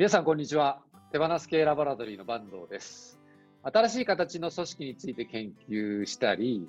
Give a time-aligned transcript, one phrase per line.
[0.00, 0.80] 皆さん、こんにちは。
[1.12, 3.20] 手放す系ラボラトリーの坂東です。
[3.62, 6.66] 新しい形の組織について研究したり、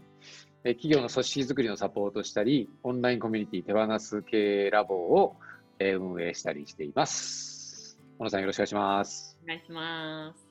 [0.66, 5.38] え企業の組織づくりのサポートをしたり、オンラインコミュニティ手放す系ラボを
[5.80, 7.98] えー運営したりしています。
[8.20, 9.40] 小野さん、よろしくお願いします。
[9.46, 10.46] お願いします。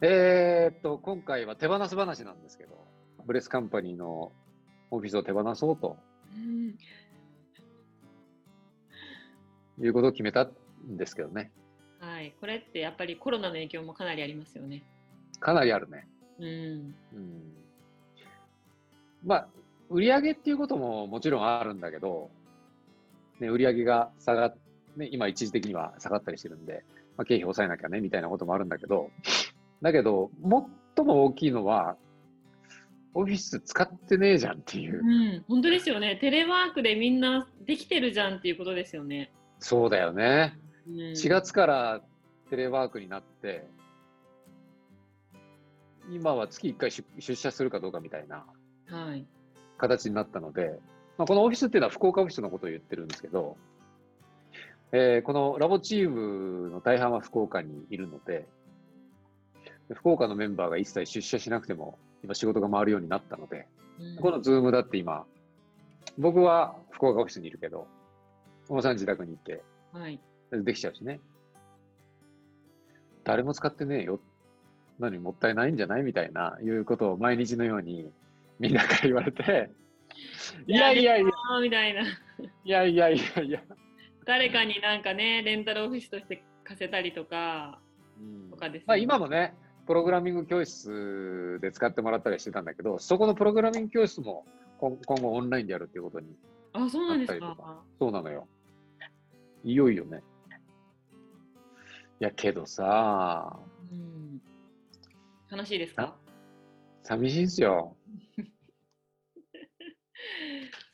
[0.00, 2.86] えーっと、今回は手放す話なんですけど、
[3.26, 4.32] ブレスカンパニーの
[4.90, 5.98] オフィスを手放そうと
[6.34, 6.68] うん、
[9.84, 11.52] いうことを決めたんですけどね。
[12.26, 14.82] はい、これってやっぱりコロナの影響もかなりありますよね。
[15.38, 16.08] かなりあるね。
[16.40, 17.52] うん、うん
[19.24, 19.48] まあ、
[19.88, 22.30] 売り上げっていうことももちろんあるんだけど、
[23.40, 24.56] ね、売り上げが下がっ、
[24.96, 26.84] ね、今一時的には下がったりしてるんで、
[27.16, 29.10] まあ、経費抑えなきゃね、みたいなこともあるんだけど、
[29.82, 30.30] だけど、
[30.96, 31.96] 最も大きいのは、
[33.14, 35.00] オフィス使ってねえじゃんっていう。
[35.00, 36.16] うん、本当ですよね。
[36.16, 39.32] テレワークでみんなできてるじゃんっていうことですよね。
[39.58, 40.58] そうだよね。
[40.86, 42.02] うん、4月から
[42.50, 43.66] テレワークになって、
[46.10, 48.44] 今は月1回出出社するかどうかみたいな
[48.88, 49.26] はい。
[49.78, 50.78] 形になったので、
[51.18, 53.56] まあ、このオフィスっていうのは福岡オフィスのことを言ってるんですけど、
[54.92, 58.46] えーこのラボチームの大半は福岡にいるので、
[59.88, 63.66] で福岡のメンバーが一切出社しなくても今仕事が回るようになったので、
[63.98, 65.24] うんこのズームだって今、
[66.18, 67.88] 僕は福岡オフィスにいるけど、
[68.68, 70.20] 小野さん自宅に行ってはい。
[70.52, 71.20] できちゃうしね。
[73.26, 74.20] 誰も使ってねえよ。
[74.98, 76.02] 何もったいないんじゃない？
[76.02, 78.10] みたいな、いうことを毎日のように
[78.58, 79.70] みんなから言われて、
[80.66, 81.26] いやいやいや、
[81.60, 82.02] みたいな。
[82.02, 82.06] い
[82.64, 83.60] やいやいやいや。
[84.24, 87.80] 誰かになんかね、レンタルオフィスとして貸せたりとか、
[88.18, 89.54] うんとかですねまあ、今もね、
[89.86, 94.44] プログラミング教室で使ってもらったりしてたんだけど、そこのプログラミング教室も
[94.78, 96.34] 今今後オンラインでやるっていうことに、
[96.72, 97.82] あ、そうなんですか。
[97.98, 98.48] そうなのよ。
[99.64, 100.22] いよいよね。
[102.20, 103.58] いや、けどさ、
[103.92, 104.40] うん、
[105.50, 106.16] 楽しいですか？
[107.02, 107.96] 寂しいんすよ。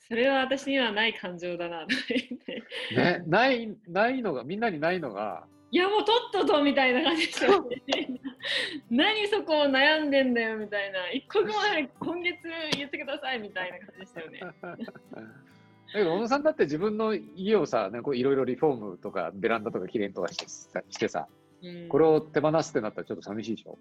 [0.08, 1.86] それは私にはない感情だな。
[2.94, 7.82] ね、ない、ないのが、みんなにないのが、いやもうとっととみたいな感じですよね。
[8.90, 11.10] 何そこを悩んでんだよみたいな。
[11.12, 12.36] 一刻も早く今月
[12.76, 14.40] 言ってくださいみたいな感じでしたよね。
[15.92, 21.28] だけど、小野さんだって自分の家をさ、ね、こういろいろリフォームとか、ベランダとかきれいにとかしてさしてさ、
[21.62, 23.78] うん、これを手放すってなったらちょっと寂しいでしょ？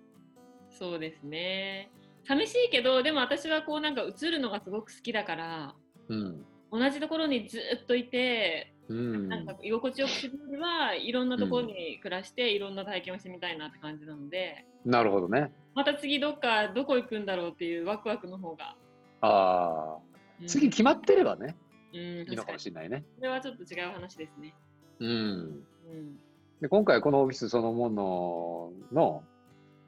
[0.70, 1.92] そうですね。
[2.24, 5.76] 寂しいけど、でも私はこうなんか映るのがすごく好きだから、
[6.10, 6.46] うん。
[6.72, 9.30] 同じところにずっといて、うん。
[9.30, 15.52] なんか居心地よくするよりはいろんなところに暮らして、いろんな体験をしてみたいなって感じなので、なるほどね。
[15.74, 18.76] また次どっかどこ行くんだろうっていうワクワクの方が。
[19.22, 19.98] ああ、
[20.42, 21.56] うん次決まってればね、うん、
[21.92, 22.54] いいのか。
[22.54, 23.04] もしれないね。
[23.18, 24.54] それはちょっと違う話ですね。
[25.00, 25.10] うん。
[25.10, 26.20] うん。
[26.62, 29.24] で今回このオフィスそのものの、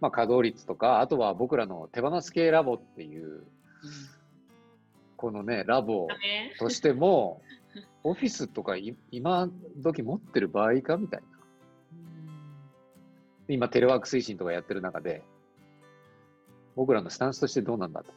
[0.01, 3.43] まあ、稼働率とか、あとは僕らの手放す系ラボっていう、
[5.17, 6.07] このね、ラボ
[6.59, 7.41] としても、
[8.03, 9.49] オフィスとかい今
[9.81, 11.27] 時持ってる場合かみたいな。
[13.47, 15.23] 今テレワーク推進とかやってる中で、
[16.75, 18.11] 僕らのスタンスとしてどうなんだと。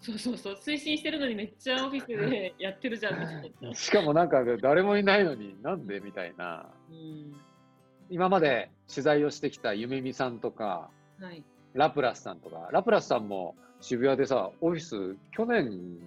[0.00, 3.74] そうそうそう、推進してるのにめっちゃオフィスで やってるじゃん。
[3.74, 6.70] しかもなんか誰もいないのになんでみたいな。
[6.90, 7.34] うん。
[8.10, 11.42] 今まで取材をしてきたゆめみさんとか、はい。
[11.74, 15.98] ラプラスさんとか、ラプラスさんも渋谷でさ、オフィス去年、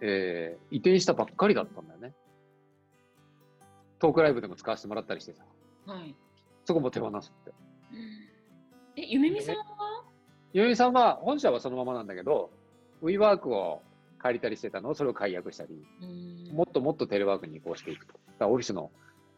[0.00, 2.14] えー移転したばっかりだったんだよね。
[3.98, 5.44] トークライブでも使わせてもらったりしてさ、
[5.86, 6.14] はい。
[6.64, 7.52] そこも手放すって。
[8.96, 10.04] え、ゆめみさんは？
[10.54, 12.50] ゆめみさんは本社はそのままなんだけど、
[13.02, 13.82] WeWork を
[14.18, 14.90] 借りたりしてたの？
[14.90, 18.14] をそれを解約したり、うんもっともっとテレワークに移行していくと。
[18.38, 18.90] だオフィスの、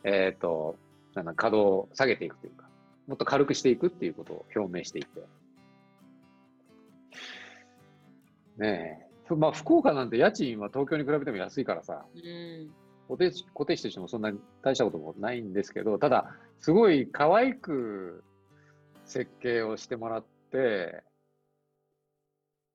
[0.05, 0.77] えっ、と、
[1.15, 2.67] なんだ、稼働を下げていくというか、
[3.07, 5.21] もっと軽くしていくっていうことを表明していて。
[8.59, 9.35] ねえ。
[9.35, 12.71] まあ、福岡なんて家賃は東京に比べても安いからさ、うん。
[13.09, 18.25] 固定地固定費としてもそんなに大したこともないんですけど、ただ、すごい可愛く
[19.05, 21.03] 設計をしてもらって、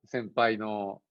[0.07, 1.01] 先輩の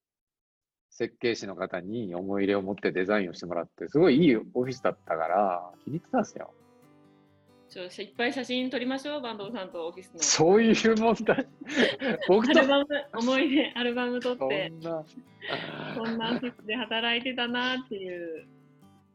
[0.91, 6.53] 設計士の方に思い入れを持ってデザインをしてもらって、すごいいいオフィスだったから、気に入ってたんですよ。
[7.69, 10.21] ちょいっぱい写真撮りましょう、坂東さんとオフィスの。
[10.21, 11.47] そういう問題。
[12.29, 15.05] 僕アとルバム、思い出、 アルバム撮っそて、んな。
[15.99, 18.47] こんなオフィスで働いてたなっていう。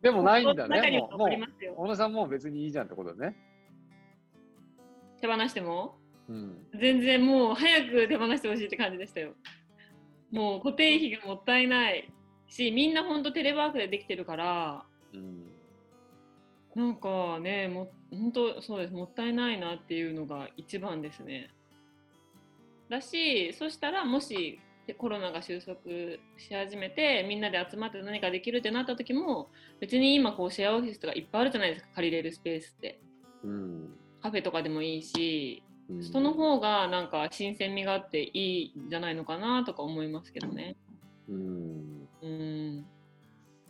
[0.02, 1.00] でもないんだね。
[1.00, 1.30] もう、もう。
[1.76, 3.36] 小野さんも別にいいじゃんってことね。
[5.22, 5.98] 手放しても？
[6.28, 6.68] うん。
[6.80, 9.34] 全然もう早く手放してほしいって感じでしたよ。
[10.32, 12.12] もう固定費がもったいない
[12.48, 15.52] し、みんなほんとテレワークでできてるから、うん。
[16.76, 21.54] なんかね、も本当そうです、もったいないなっていうのが一番ですね。
[22.90, 25.78] だし、そしたらもしでコロナが収束
[26.38, 29.50] し始めてみんなで集まって何かできるってなった時も
[29.80, 33.00] 別に今こうシェアオフィスとかいっぱいあるじゃないですか借りれるスペースって
[33.44, 33.90] うん。
[34.22, 35.71] カフェとかでもいいしうん
[36.02, 40.76] その方がなんか新鮮味があっていいんじゃないのかなとか思いますけどね
[41.30, 42.08] うん。
[42.22, 42.86] うん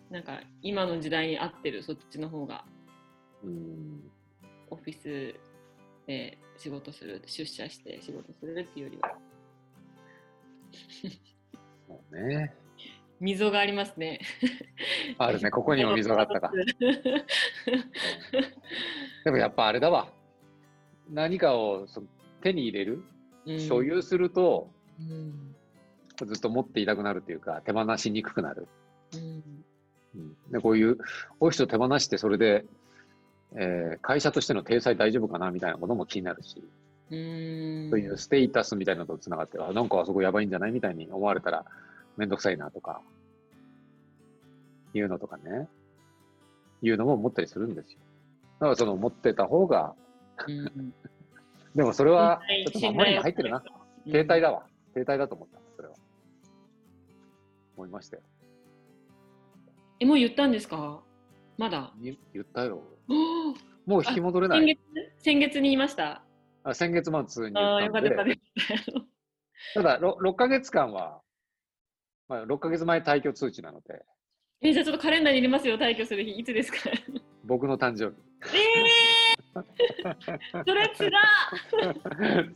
[0.09, 2.65] なんか今の時代に合ってるそっちの方が
[3.43, 4.01] うん。
[4.69, 5.35] オフィス
[6.07, 9.15] で仕事する出社して仕事するっていうよりは
[11.87, 12.53] そうね。
[13.19, 14.19] 溝がありますね
[15.19, 16.51] あるね、ここにも溝があったか。
[19.23, 20.11] でもやっぱあれだわ。
[21.11, 22.07] 何かをその
[22.41, 23.03] 手に入れる、
[23.45, 23.59] うん。
[23.59, 24.69] 所有すると、
[24.99, 25.55] うん。
[26.27, 28.67] ずっと持っていたくなるっていうか、手放しにくくなる。
[29.13, 29.43] うん。
[30.13, 30.97] うん、でこういう
[31.39, 32.65] オフィスを手放して、それで、
[33.53, 36.63] えー会社としての体裁大丈夫かなみたいなことも気になるし、
[37.09, 37.89] うん。
[37.89, 41.65] そういうステータスみたいなのとつながって、あなんかあそこやばいんじゃないみたいに思われたら
[42.17, 43.01] めんどくさいなとか、
[44.93, 45.67] いうのとかね、
[46.81, 47.99] いうのも思ったりするんですよ。
[48.59, 50.00] だからその持ってた方が、うん
[51.75, 53.63] でもそれはちょっと守りに入ってるな。
[54.05, 54.65] 携帯だわ。
[54.93, 55.59] 携帯だと思った。
[55.75, 55.93] それは。
[57.77, 58.23] 思いましたよ。
[59.99, 61.01] え、もう言ったんですか？
[61.57, 61.93] まだ？
[62.01, 62.83] 言言ったよ。
[63.85, 64.79] もう引き戻れない。
[65.19, 65.55] 先月？
[65.59, 66.23] に言いました？
[66.63, 68.09] あ先月末に言ったんで
[69.73, 71.21] ただ 6, 6ヶ月間は、
[72.27, 74.03] まあ、6ヶ月前退去通知なので、
[74.61, 76.31] え、じゃあちょっとカレンダーに入れますよ、退去する日。
[76.37, 76.77] いつですか？
[77.45, 78.11] 僕の誕生えー、
[80.65, 81.19] それつら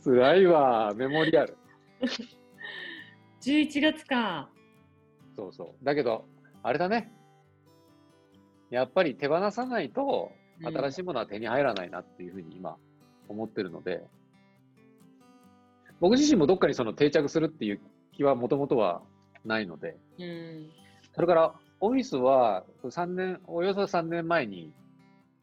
[0.04, 1.56] 辛いわ、メモリアル。
[3.40, 4.50] 11月か。
[5.36, 5.84] そうそう。
[5.84, 6.24] だけど、
[6.62, 7.12] あれだね。
[8.70, 10.32] やっぱり手放さないと、
[10.62, 12.76] 新しいものは手に入らないなっていうふうに今
[13.28, 14.02] 思ってるので、
[16.00, 17.80] 僕自身もどっかにその定着するっていう
[18.12, 19.02] 気はもともとは
[19.44, 20.70] ないので、うん。
[21.14, 24.72] それからオフィスは3年、およそ3年前に、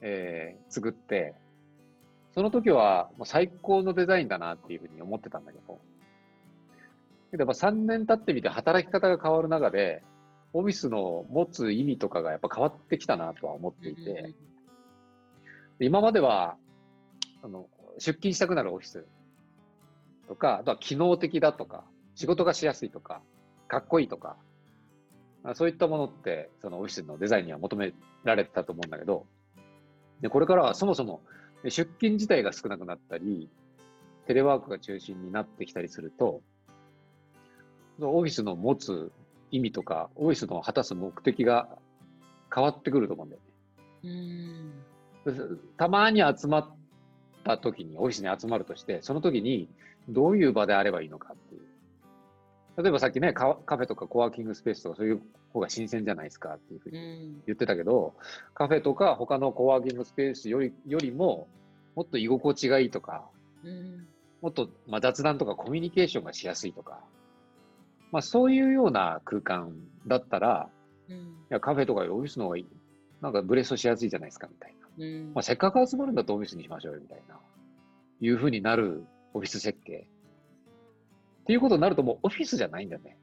[0.01, 1.35] えー作って、
[2.33, 5.79] その時はもう最高のデザインだなっていうふうに思ってたんだけど、
[7.31, 10.03] けどやっぱ3年経ってみて働き方が変わる中で、
[10.53, 14.33] オフィスの持つ意味とかがやっぱ変わってきたなとは思っていて、
[15.79, 16.57] で今までは、
[17.43, 19.05] あの、出勤したくなるオフィス
[20.27, 21.83] とか、あとは機能的だとか、
[22.15, 23.21] 仕事がしやすいとか、
[23.67, 24.37] かっこいいとか、
[25.43, 27.93] あそういったものって、そのオフィスのデザインには求め
[28.23, 29.25] られてたと思うんだけど、
[30.21, 31.21] で、これからはそもそも
[31.63, 33.49] で出勤自体が少なくなったり、
[34.27, 36.41] テレワークが中心になってきたりすると、
[37.99, 39.11] オフィスの持つ
[39.51, 41.69] 意味とか、オフィスの果たす目的が
[42.53, 43.41] 変わってくると思うんだよ
[44.03, 44.73] ね。
[45.25, 45.33] うん。
[45.33, 46.75] でたまに集まっ
[47.43, 49.69] た時に、オフィスに集まるとして、その時に
[50.09, 51.61] どういう場であればいいのかっていう。
[52.81, 55.21] 例えばさっきね、カカフェとかコワーキングスペースとかそういう
[55.53, 57.43] 方が新鮮じゃないですかっていうふううにん。
[57.45, 58.13] 言ってたけど、
[58.53, 61.47] カフェとか他のコワーキングスペースよりよりも、
[61.95, 63.29] もっと居心地がいいとか、
[63.63, 64.07] うん。
[64.41, 66.99] もっとまあ雑談とかコミュニケーションがしやすいとか、
[68.11, 69.73] まあそういうような空間
[70.07, 70.69] だったら、
[71.09, 71.15] うん。
[71.15, 71.19] い
[71.49, 72.67] やカフェとかよりオフィスの方がいい。
[73.21, 75.05] なんかブレストしやすいじゃないですかみたいな。
[75.05, 77.39] うんまあ、せっかく集まるんだとオフィスにしましょうよみたいな、
[78.21, 80.07] いうふうになるオフィス設計。
[81.43, 83.17] っていうことになるともうオフィスじゃないんだよね。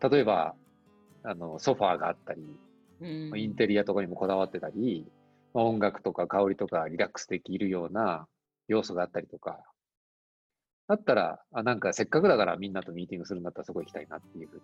[0.00, 0.54] 例えば、
[1.24, 2.42] あの、ソファーがあったり、
[3.00, 5.06] うんインテリアとかにもこだわってたり、
[5.54, 8.26] まあ音楽とか香りとかリラックスできるような
[8.66, 9.60] 要素があったりとか、
[10.88, 14.62] だったら、あ、なんかせっかくだからみんなとミーティングするんだったらそこ行きたいなっていうふうに。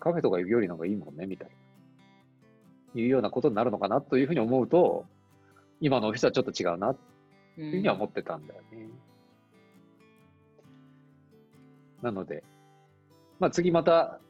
[0.00, 3.00] カフェとか行くよりなんかいいもんね、みたいな。
[3.00, 5.04] いうようなことになるのかなというふうに思うと、
[5.80, 6.96] 今のオフィスはちょっと違うなっ
[7.54, 8.88] ていうふうには思ってたんだよね。
[12.02, 12.42] なので、
[13.38, 14.20] まあ次また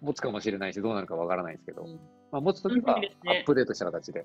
[0.00, 4.24] 持つかもしれないし、どうなるかわからないですけど、うんまあ持つときはアップデートした形で。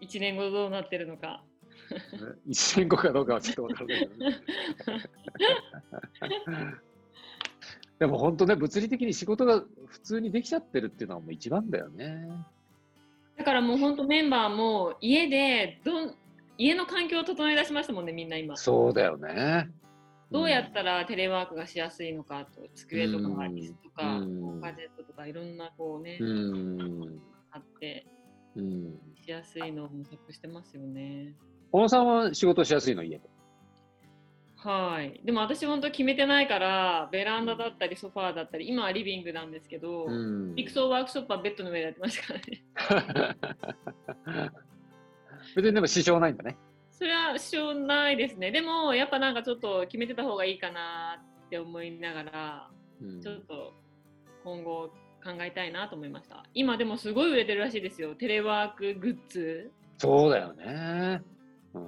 [0.00, 1.42] 一年後どうなってるのか。
[1.90, 4.36] うん一年後かどうかはちょっとわからないけどね。
[7.98, 12.28] でも本当ね、物理的に仕事が普通にできちゃってるっていうのはもう一番だよね。
[13.36, 16.14] だからもう本当メンバーも家でどん
[16.58, 18.56] 家の環境を整え出しましたもんねみんな今。
[18.56, 19.70] そうだよね。
[20.32, 27.20] どうやったらテレワークがしやすいのかと机とかうん椅子とかうんガジェットとかいろんなこうねうん。
[27.50, 28.06] あって
[28.56, 28.98] うん。
[29.24, 31.34] しやすいのを模索してますよね。
[31.70, 33.30] 小野さんは仕事しやすいの家で？
[34.56, 35.20] はい。
[35.24, 42.40] でも私本当決めてないから、ベランダだったりソファーだったり、今はリビングなんですけど、うん陸送ワークショップはベッドの上でやってましたから
[44.44, 44.50] ね。
[45.56, 46.56] 別にでも支障ないんだね。
[47.02, 48.52] それは支障ないですね。
[48.52, 53.74] でもやっぱなんかちょっと決めてた方がいいかなって思いながら、うんちょっと
[54.44, 54.90] 今後
[55.24, 56.44] 考えたいなと思いました。
[56.54, 58.14] 今でもすごい売れてるらしいですよ。
[58.14, 59.72] テレワークグッズ。
[59.98, 61.22] そうだよね。
[61.74, 61.82] うん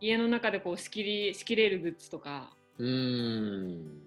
[0.00, 4.00] 家の中でこう仕切り仕切れるグッズとか、うーん。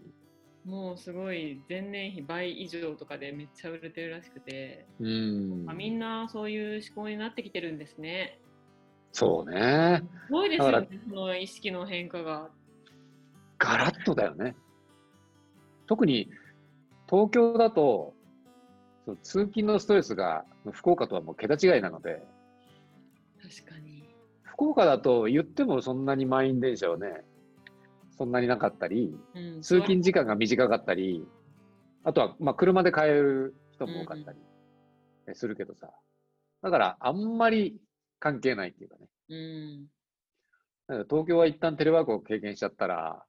[0.63, 8.39] もうすごい前年比倍以上とかでめっちゃ売れてるらしくて、うんまあ、みんなそういう思考になってきてるんですね。
[9.15, 10.03] そうね。
[10.27, 12.50] すごいですよだね、その意識の変化が。
[13.57, 14.57] ガラッとだよね。
[15.88, 16.29] 特に
[17.10, 18.13] 東京だと、
[19.05, 22.27] その通勤のストレスが福岡とはもう桁違いなので、
[23.41, 24.03] 確かに。
[24.43, 27.24] 福岡だと言ってもそんなに満員電車はね、
[28.17, 31.25] そんなになかったり、うん、通勤時間が短かったり、
[32.03, 34.38] あとはまあ車で帰る人も多かったり
[35.36, 35.89] するけどさ、
[36.62, 37.79] だからあんまり
[38.19, 39.07] 関係ないっていうかね。
[39.29, 39.86] うん。
[40.88, 43.24] だから東京は一旦テレワークを経験しちゃったら、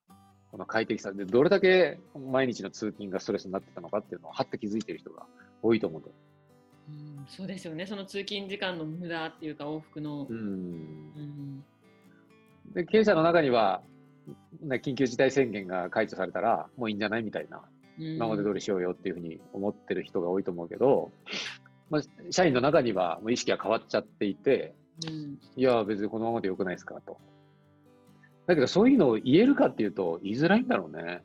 [0.50, 5.26] この快適さでどれだけ毎日の通勤がストレスになってたのかっていうのをはって気づいてる人が
[5.62, 6.10] 多いと思うと。
[6.88, 7.86] うん、そうですよね。
[7.86, 10.32] その通勤時間の無駄っていうか往復のう。
[10.32, 10.36] ん。
[10.36, 11.64] うん。
[12.72, 13.82] で、経営者の中には、
[14.60, 17.62] ね緊急事態宣言が解除されたらもういいんじゃないみたいな、
[17.98, 21.10] 今まで通りしようよっていうふうに思ってる人が多いと思うけど、
[21.90, 24.74] まあ、社員の中にはもう意識が変わっちゃっていて、
[25.06, 25.38] うん。
[25.56, 27.18] いや、別にこのままでよくないですかと。
[28.46, 31.22] だけど、そういうのを言えるかっていうと、言いづらいんだろうね。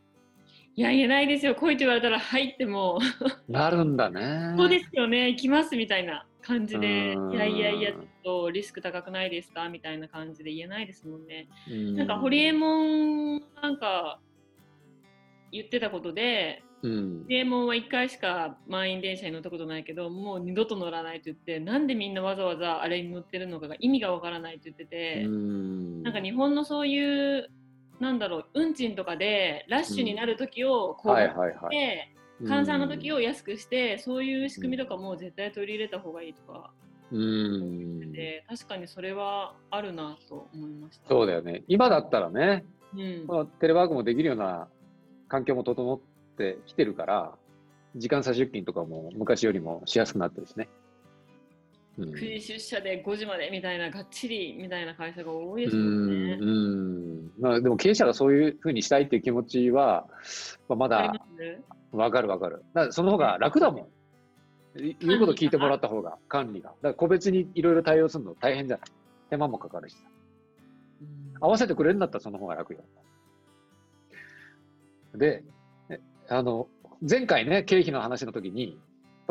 [0.76, 1.56] いや、言えないですよ。
[1.56, 3.00] 来いと言われたら、はいっても
[3.48, 4.56] う、 なるんだね。
[4.58, 11.48] そうですよね、行きますみたいな感じで、うんいやいやいや、ちょっとリスク高くないですかみたいな感じで言えないですもんね。
[11.70, 12.84] うんなんか、ホリエモ
[13.38, 14.20] ンなんか
[15.52, 27.50] 言ってたことで、うんホリエモンは1回しか満員電車に乗ったことないけど、もう二度と乗らないと言って、なんでみんなわざわざあれに乗ってるのかが意味がわからないと言ってて、うんなんか日本のそういう、
[28.00, 31.70] なんだろう、運賃とかでラッシュになるときをこうはいやっはいはい。
[31.70, 36.72] て、換算の時を安くして、そういう仕組みとかも絶対取り入れた方がいいとか、
[37.12, 38.12] うん。
[38.12, 41.10] で確かにそれはあるなと思いました。
[41.10, 41.64] そうだよね。
[41.68, 44.68] 今だったらね、うんこのテレワークもできるような
[45.28, 46.00] 環境も整っ
[46.42, 47.36] てきてるから、
[47.96, 50.70] 時間差出勤とかも昔よりもしやすくなってるしね。
[51.98, 56.38] うん9時出社で5時までみたいながっちりみたいな会社が多いでうすもんね。
[56.38, 60.08] んうんまあ、でも経営者がそういうふうにしたいっていう気持ちは、
[60.70, 61.26] まあ、まだありま
[61.92, 62.64] すわかるわかる。
[62.74, 63.90] だからその方が楽だも
[64.78, 64.82] ん。
[64.82, 66.70] い言うこと聞いてもらった方が、管理が。
[66.70, 68.86] だから個別にいろいろ対応するの大変じゃない。
[69.30, 70.04] 手間もかかるしさ。
[71.02, 72.82] うん合わせてくれるんだったらその方が楽よ。
[75.16, 75.44] で、え
[76.32, 76.70] あの、
[77.08, 78.80] 前回ね、経費の話の時に、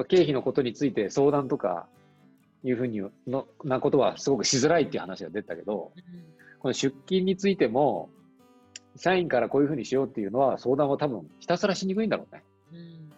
[0.08, 1.88] 経費のことについて相談とか
[2.62, 5.92] いうふうにのなことはすごくしづらいっていう話が出たけど、
[6.58, 8.10] この出勤についても、
[8.96, 12.42] 社員からこういうふうにしようっていうのは相談は多分ひたすらしにくいんだろうね。
[12.72, 13.10] うん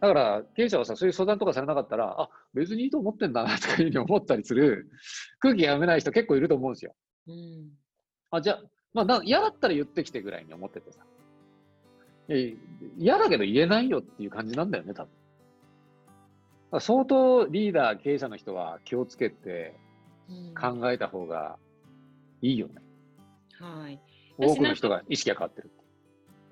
[0.00, 4.90] だから、経営者はさ、そういう相談とかされなかったら、あ、別にいいと思ってんだなとかいうふうに思ったりする
[5.38, 6.94] 空気が読めない人結構いると思うんですよ。
[7.26, 7.70] うん
[8.30, 8.62] あ、じゃあ、
[8.92, 11.00] まあな、嫌だったら言ってきてぐらいに思っててさ。
[12.28, 12.52] いや
[12.96, 15.06] 嫌だけど言えないよっていう感じなんだよね、多
[16.72, 16.80] 分。
[16.80, 19.74] 相当リーダー、経営者の人は気をつけて
[20.28, 21.58] うん考えた方が
[22.40, 22.74] いいよね。
[23.60, 24.00] はい。
[24.38, 25.70] 多くの人が意識が変わってる。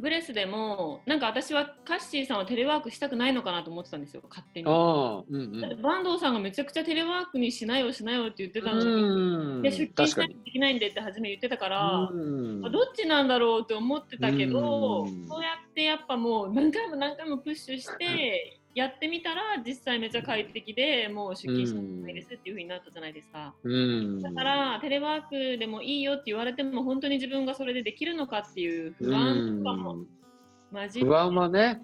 [0.02, 4.68] ブレスでも、なんか私はカッシーさんはテレワークしたくないのかなと思ってたんですよ、勝手に。
[4.68, 9.62] うんだって坂東さんがめちゃくちゃテレワークにしないよしないよって言ってたのに、うん。
[9.62, 10.18] で出勤し。
[10.18, 23.54] ないとできないんでって初め言ってたから、うんあどっちなんだろうって思ってたけど、うんそうやってやっぱもう何回も何回もプッシュしてやってみたら実際めちゃ快適でもう出勤しないですっていう風になったじゃないですか。
[23.62, 24.22] うん。
[24.22, 30.06] だからテレワークでもいいよって言われても本当に自分がそれでできるのかっていう不安とかもうん
[30.72, 31.82] 不安はね、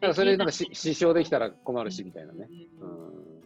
[0.00, 2.48] だからそれなんかし支障できたら困るしみたいなね。
[2.80, 3.42] ううんん。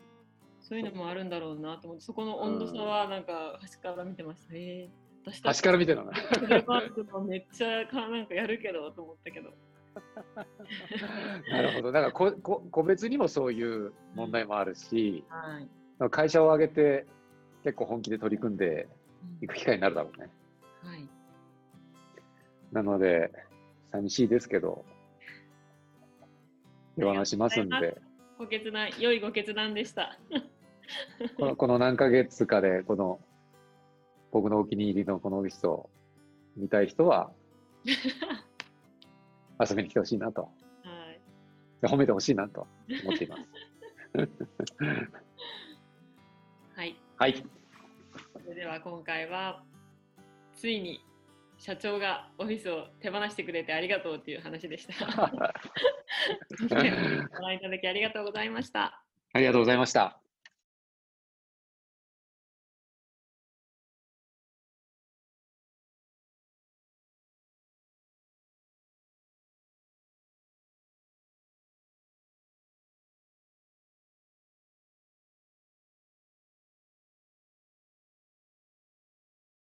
[0.61, 4.90] そういうのもあるんだろうなと思ってそこの温度差はなんか端から見てましたね。
[5.25, 6.18] 私端から見てたのね。
[6.40, 9.50] テレワークもめっちゃかなんかやるけどと思ったけど。
[11.50, 11.92] なるほど。
[11.92, 16.11] だからここ個別にもそういう問題もあるし、はい。
[16.11, 17.06] 会社を挙げて
[17.64, 18.88] 結構本気で取り組んで
[19.42, 20.30] いく機会になるだろうね。
[20.82, 21.09] はい。
[22.73, 23.32] なので、
[23.92, 24.85] 寂しいですけど、
[26.97, 28.00] 手放しますんで、
[28.38, 30.18] ご決断、良いご決断でした。
[31.37, 33.20] この この何ヶ月かで、この
[34.32, 35.90] 僕のお気に入りのこのオフィスを
[36.56, 37.32] 見たい人は、
[39.61, 40.49] 遊びに来てほしいなと、は
[41.83, 41.93] い。
[41.93, 42.67] 褒めてほしいなと
[43.05, 43.43] 思っています。
[46.76, 46.97] はい。
[47.17, 47.35] はい。
[48.43, 49.62] それでは今回は
[50.55, 51.05] ついに
[51.59, 54.95] 社長がオフィスを手放してくれてありがとうっていう話でした。
[56.69, 59.05] ご覧いただきありがとうございました。
[59.33, 60.19] ありがとうございました。